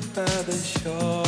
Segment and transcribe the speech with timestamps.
[0.00, 1.23] stop by the shore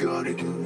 [0.00, 0.59] gotta do.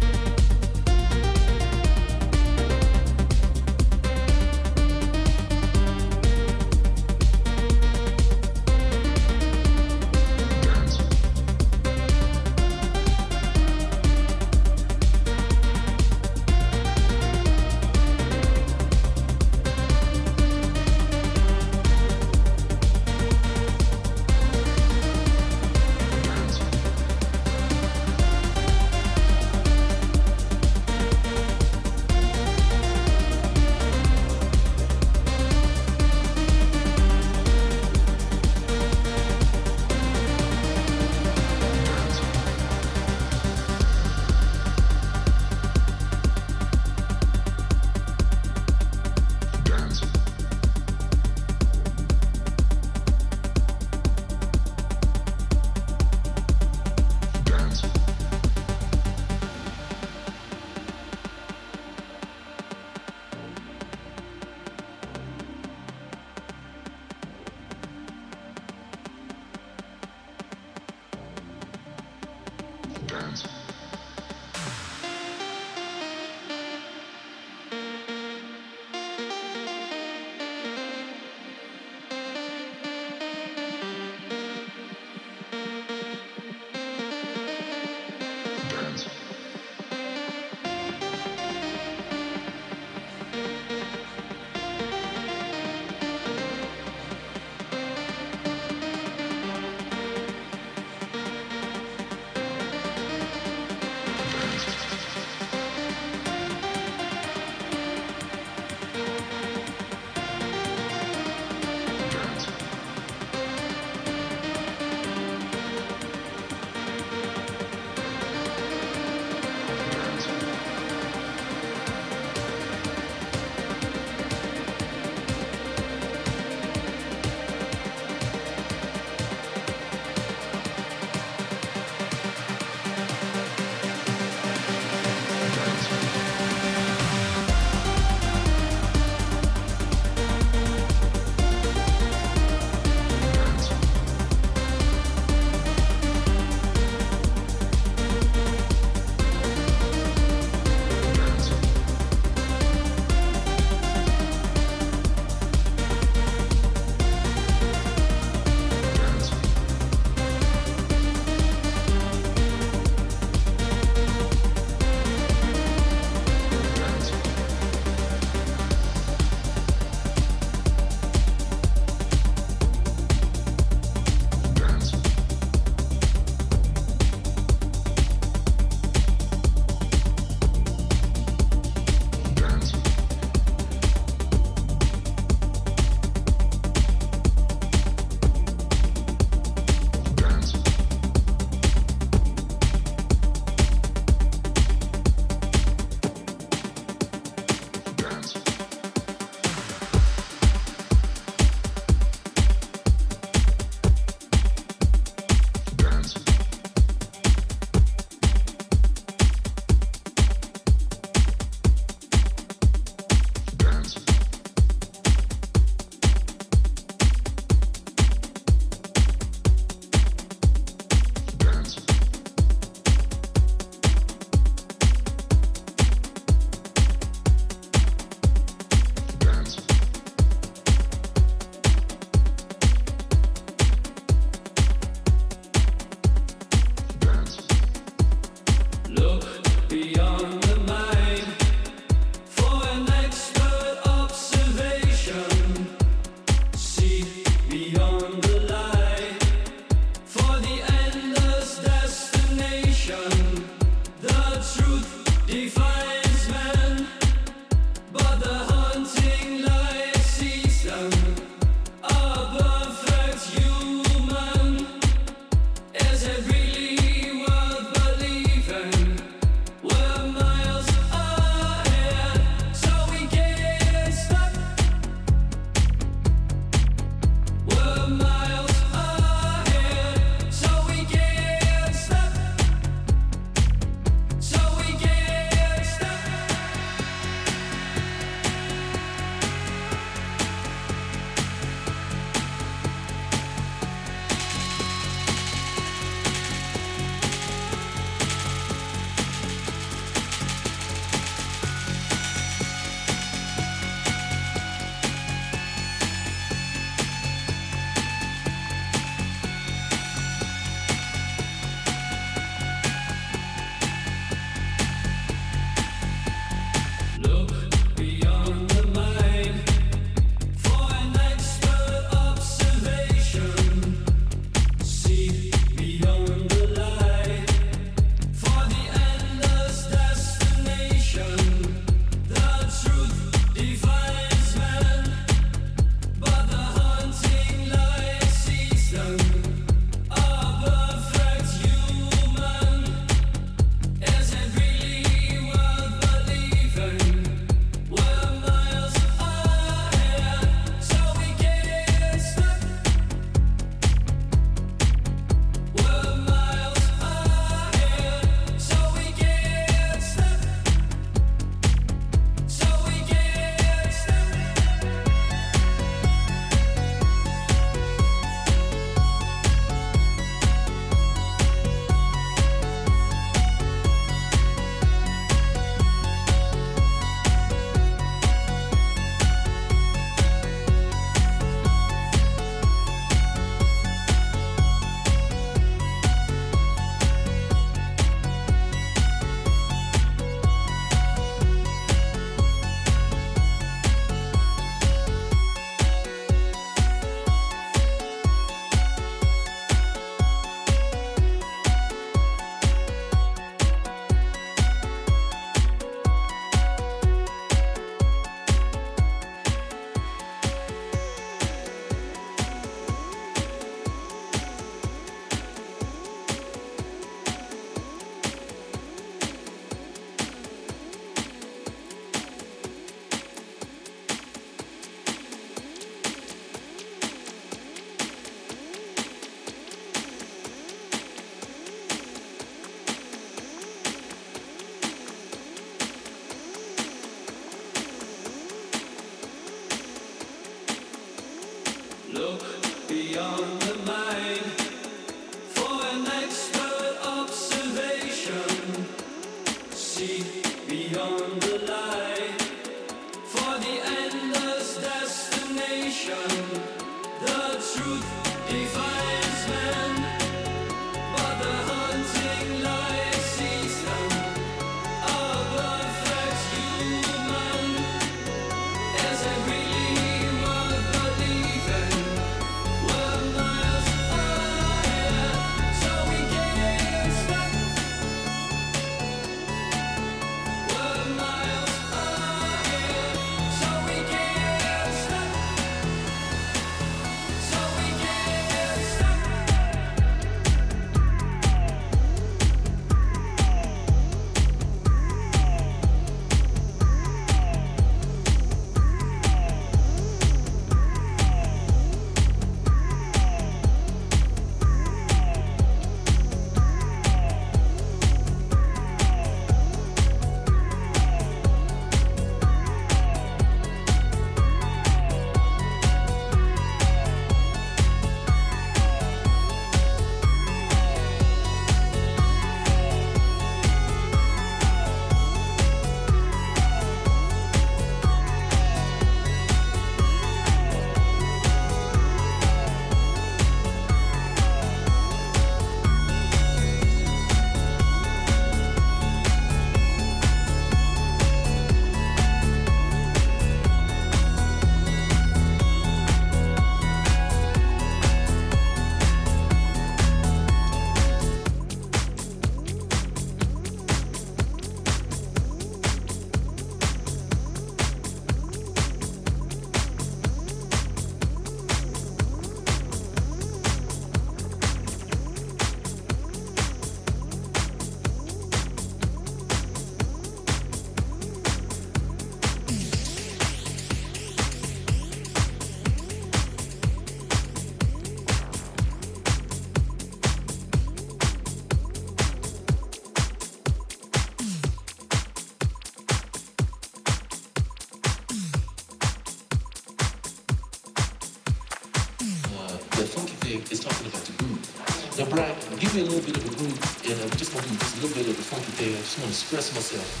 [598.61, 600.00] っていう人に知らせますよ。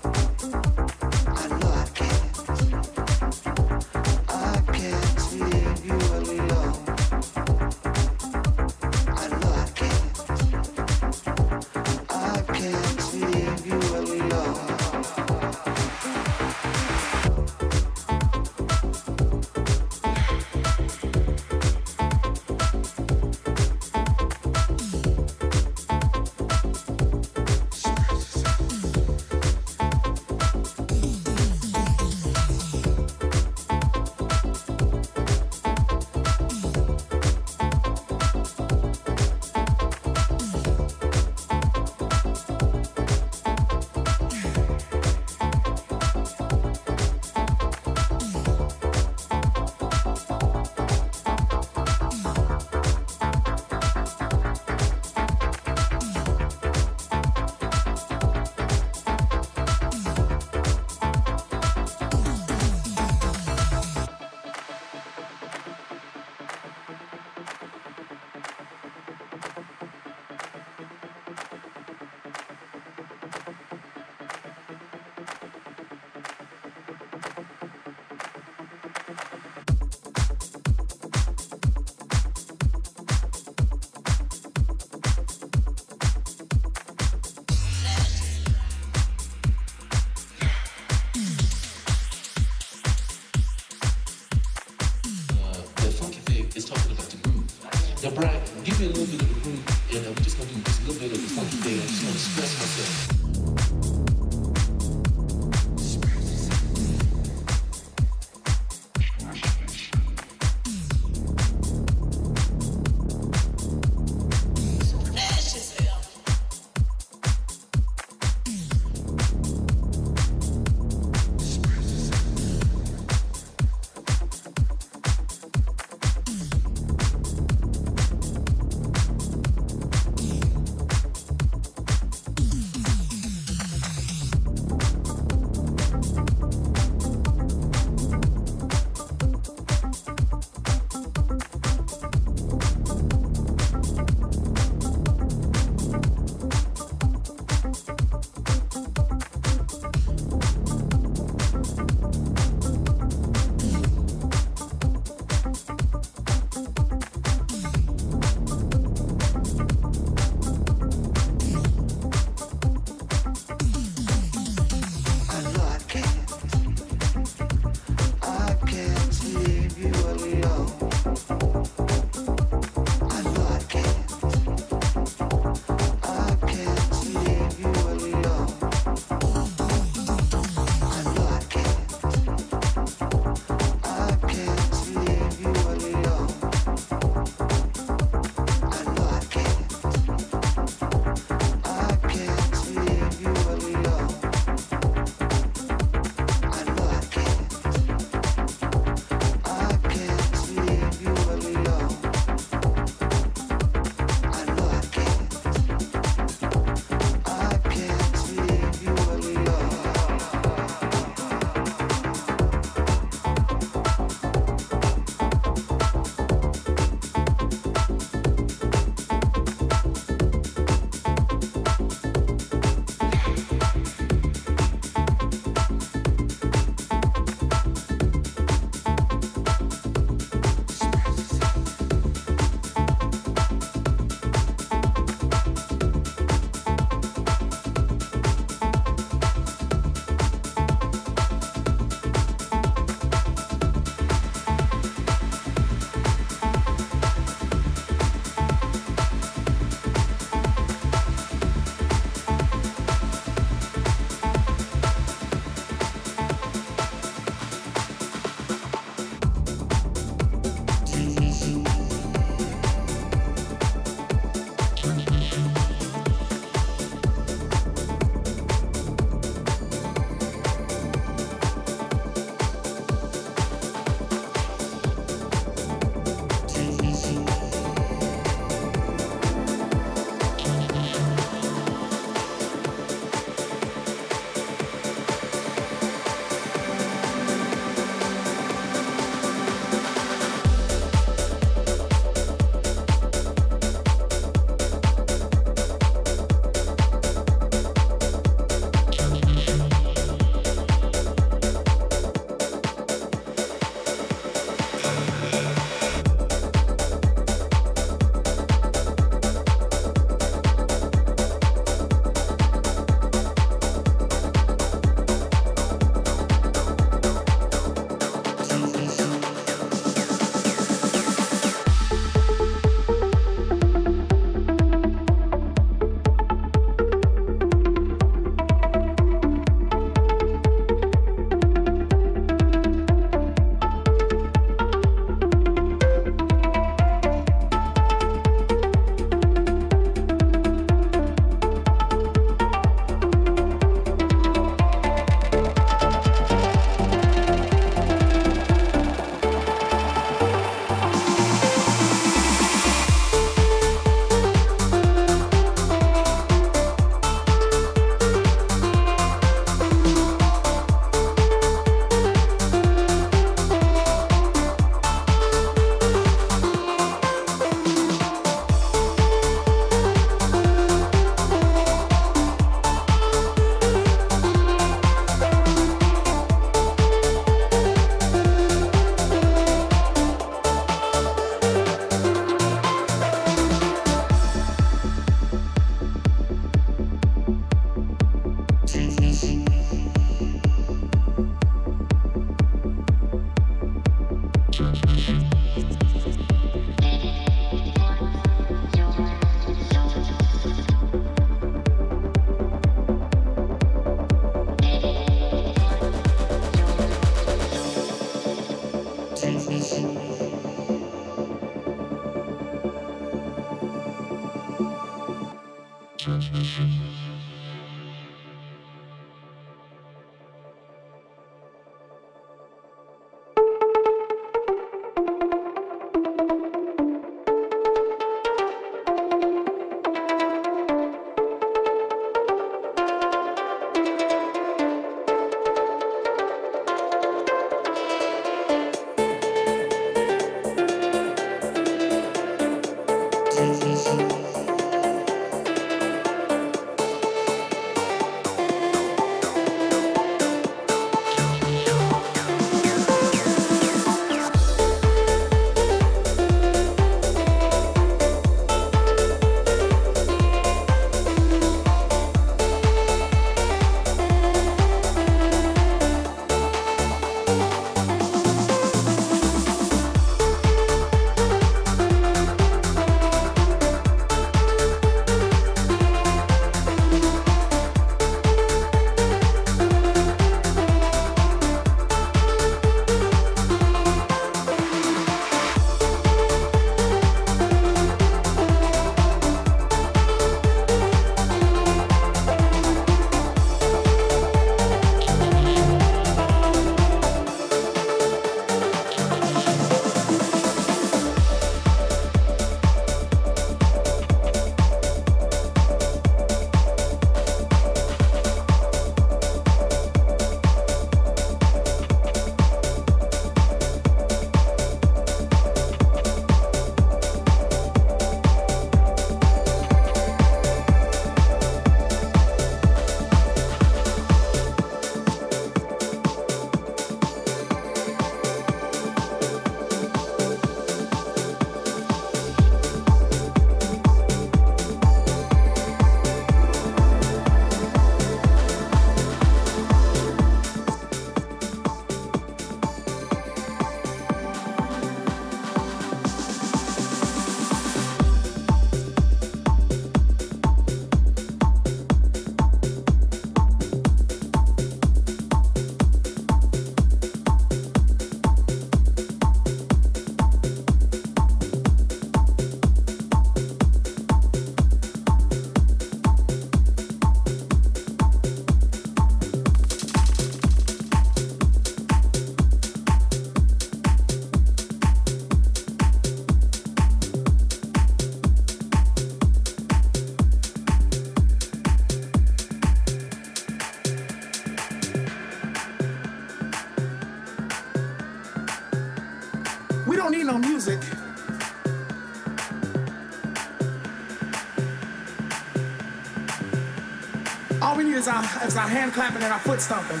[598.46, 600.00] Is our hand clapping and our foot stomping.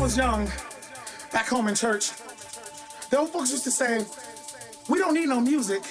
[0.00, 0.46] Was young,
[1.30, 2.12] back home in church,
[3.10, 4.06] the old folks used to say,
[4.88, 5.82] we don't need no music.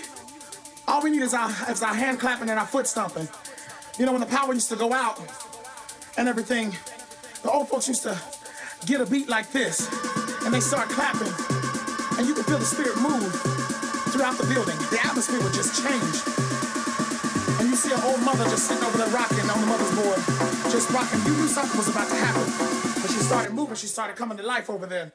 [0.88, 3.28] All we need is our, is our hand clapping and our foot stomping.
[4.00, 5.22] You know, when the power used to go out
[6.18, 6.76] and everything,
[7.44, 8.18] the old folks used to
[8.88, 9.88] get a beat like this,
[10.44, 11.32] and they start clapping,
[12.18, 13.30] and you could feel the spirit move
[14.10, 14.78] throughout the building.
[14.90, 16.18] The atmosphere would just change.
[17.62, 20.18] And you see an old mother just sitting over there rocking on the mother's board,
[20.72, 21.20] just rocking.
[21.26, 24.70] You knew something was about to happen she started moving, she started coming to life
[24.70, 25.14] over there.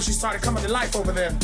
[0.00, 1.36] She started coming to life over there.